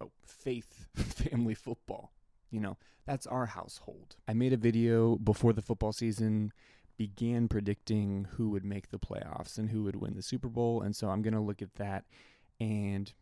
oh 0.00 0.12
faith 0.24 0.88
family 0.94 1.54
football. 1.54 2.14
You 2.50 2.60
know 2.60 2.76
that's 3.06 3.26
our 3.26 3.46
household. 3.46 4.16
I 4.26 4.32
made 4.32 4.52
a 4.52 4.58
video 4.58 5.16
before 5.16 5.52
the 5.52 5.62
football 5.62 5.92
season 5.92 6.52
began 6.96 7.46
predicting 7.46 8.26
who 8.32 8.48
would 8.50 8.64
make 8.64 8.88
the 8.88 8.98
playoffs 8.98 9.58
and 9.58 9.70
who 9.70 9.82
would 9.82 9.96
win 9.96 10.14
the 10.14 10.22
Super 10.22 10.48
Bowl, 10.48 10.82
and 10.82 10.96
so 10.96 11.08
I'm 11.08 11.22
gonna 11.22 11.42
look 11.42 11.62
at 11.62 11.74
that 11.74 12.04
and 12.58 13.12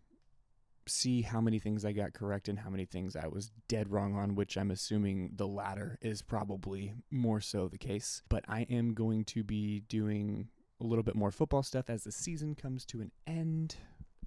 see 0.87 1.23
how 1.23 1.41
many 1.41 1.59
things 1.59 1.85
I 1.85 1.93
got 1.93 2.13
correct 2.13 2.49
and 2.49 2.59
how 2.59 2.71
many 2.71 2.85
things 2.85 3.17
I 3.17 3.27
was 3.27 3.51
dead 3.69 3.91
wrong 3.91 4.15
on, 4.15 4.35
which 4.35 4.57
I'm 4.57 4.71
assuming 4.71 5.31
the 5.37 5.47
latter 5.47 5.99
is 6.03 6.23
probably 6.23 6.95
more 7.11 7.41
so 7.41 7.69
the 7.69 7.79
case. 7.79 8.23
But 8.29 8.45
I 8.49 8.63
am 8.71 8.95
going 8.95 9.25
to 9.27 9.43
be 9.43 9.81
doing 9.89 10.49
a 10.81 10.85
little 10.85 11.03
bit 11.03 11.15
more 11.15 11.31
football 11.31 11.63
stuff 11.63 11.89
as 11.89 12.05
the 12.05 12.13
season 12.13 12.55
comes 12.55 12.85
to 12.87 13.01
an 13.01 13.13
end, 13.27 13.77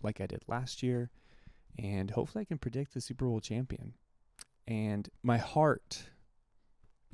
like 0.01 0.21
I 0.21 0.25
did 0.25 0.43
last 0.47 0.81
year. 0.81 1.09
And 1.77 2.09
hopefully 2.11 2.41
I 2.41 2.45
can 2.45 2.57
predict 2.57 2.93
the 2.93 3.01
Super 3.01 3.25
Bowl 3.25 3.39
champion. 3.39 3.93
And 4.67 5.09
my 5.23 5.37
heart, 5.37 6.03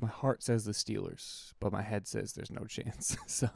my 0.00 0.08
heart 0.08 0.42
says 0.42 0.64
the 0.64 0.72
Steelers, 0.72 1.52
but 1.60 1.72
my 1.72 1.82
head 1.82 2.06
says 2.06 2.32
there's 2.32 2.50
no 2.50 2.64
chance. 2.68 3.16
so, 3.26 3.48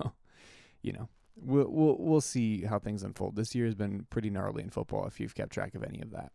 you 0.83 0.93
know, 0.93 1.09
we'll, 1.37 1.69
we'll 1.69 1.97
we'll 1.99 2.21
see 2.21 2.63
how 2.63 2.79
things 2.79 3.03
unfold. 3.03 3.37
This 3.37 3.55
year 3.55 3.67
has 3.67 3.75
been 3.75 4.07
pretty 4.11 4.31
gnarly 4.31 4.63
in 4.63 4.71
football 4.71 5.07
if 5.07 5.19
you've 5.19 5.35
kept 5.35 5.53
track 5.53 5.75
of 5.75 5.83
any 5.83 6.01
of 6.01 6.11
that. 6.13 6.31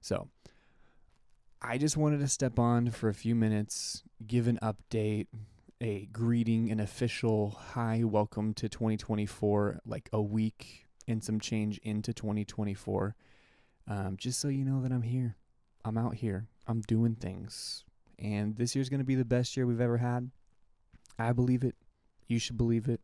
So, 0.00 0.28
I 1.62 1.78
just 1.78 1.96
wanted 1.96 2.20
to 2.20 2.28
step 2.28 2.58
on 2.58 2.90
for 2.90 3.08
a 3.08 3.14
few 3.14 3.34
minutes, 3.34 4.02
give 4.26 4.48
an 4.48 4.58
update, 4.62 5.26
a 5.80 6.06
greeting, 6.06 6.70
an 6.70 6.80
official 6.80 7.50
hi, 7.50 8.02
welcome 8.04 8.54
to 8.54 8.68
2024, 8.68 9.80
like 9.86 10.08
a 10.12 10.20
week 10.20 10.86
and 11.06 11.22
some 11.22 11.40
change 11.40 11.78
into 11.78 12.12
2024. 12.12 13.16
Um, 13.88 14.16
just 14.16 14.38
so 14.40 14.48
you 14.48 14.64
know 14.64 14.82
that 14.82 14.92
I'm 14.92 15.02
here. 15.02 15.36
I'm 15.84 15.96
out 15.96 16.16
here. 16.16 16.46
I'm 16.68 16.82
doing 16.82 17.14
things. 17.14 17.84
And 18.18 18.56
this 18.56 18.74
year's 18.74 18.88
going 18.88 19.00
to 19.00 19.04
be 19.04 19.14
the 19.14 19.24
best 19.24 19.56
year 19.56 19.66
we've 19.66 19.80
ever 19.80 19.96
had. 19.96 20.30
I 21.18 21.32
believe 21.32 21.64
it. 21.64 21.74
You 22.26 22.38
should 22.38 22.58
believe 22.58 22.88
it. 22.88 23.00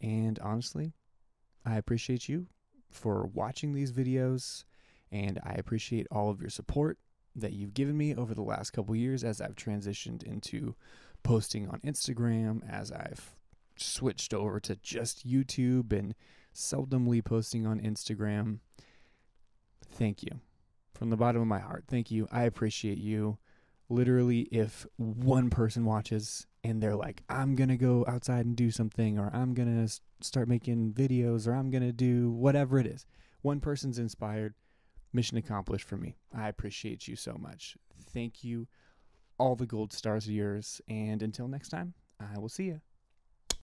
And 0.00 0.38
honestly, 0.40 0.92
I 1.64 1.76
appreciate 1.76 2.28
you 2.28 2.46
for 2.90 3.26
watching 3.26 3.74
these 3.74 3.92
videos. 3.92 4.64
And 5.12 5.38
I 5.44 5.52
appreciate 5.52 6.06
all 6.10 6.30
of 6.30 6.40
your 6.40 6.50
support 6.50 6.98
that 7.36 7.52
you've 7.52 7.74
given 7.74 7.96
me 7.96 8.14
over 8.14 8.34
the 8.34 8.42
last 8.42 8.70
couple 8.70 8.96
years 8.96 9.22
as 9.22 9.40
I've 9.40 9.56
transitioned 9.56 10.22
into 10.22 10.74
posting 11.22 11.68
on 11.68 11.80
Instagram, 11.80 12.60
as 12.68 12.90
I've 12.90 13.36
switched 13.76 14.32
over 14.32 14.60
to 14.60 14.76
just 14.76 15.28
YouTube 15.28 15.92
and 15.92 16.14
seldomly 16.54 17.24
posting 17.24 17.66
on 17.66 17.80
Instagram. 17.80 18.58
Thank 19.84 20.22
you. 20.22 20.40
From 20.94 21.10
the 21.10 21.16
bottom 21.16 21.42
of 21.42 21.48
my 21.48 21.58
heart, 21.58 21.84
thank 21.88 22.10
you. 22.10 22.28
I 22.30 22.44
appreciate 22.44 22.98
you. 22.98 23.38
Literally, 23.88 24.42
if 24.50 24.86
one 24.96 25.50
person 25.50 25.84
watches 25.84 26.46
and 26.62 26.82
they're 26.82 26.96
like, 26.96 27.22
I'm 27.28 27.54
going 27.56 27.68
to 27.68 27.76
go 27.76 28.04
outside 28.08 28.46
and 28.46 28.56
do 28.56 28.70
something, 28.70 29.18
or 29.18 29.30
I'm 29.34 29.54
going 29.54 29.86
to 29.86 30.00
start 30.20 30.48
making 30.48 30.92
videos, 30.92 31.46
or 31.46 31.52
I'm 31.52 31.70
going 31.70 31.82
to 31.82 31.92
do 31.92 32.30
whatever 32.30 32.78
it 32.78 32.86
is, 32.86 33.06
one 33.42 33.60
person's 33.60 33.98
inspired, 33.98 34.54
mission 35.12 35.36
accomplished 35.36 35.86
for 35.86 35.96
me. 35.96 36.16
I 36.34 36.48
appreciate 36.48 37.06
you 37.06 37.16
so 37.16 37.36
much. 37.38 37.76
Thank 38.10 38.42
you. 38.42 38.68
All 39.36 39.56
the 39.56 39.66
gold 39.66 39.92
stars 39.92 40.28
are 40.28 40.32
yours. 40.32 40.80
And 40.88 41.22
until 41.22 41.48
next 41.48 41.68
time, 41.68 41.92
I 42.18 42.38
will 42.38 42.48
see 42.48 42.64
you. 42.64 42.80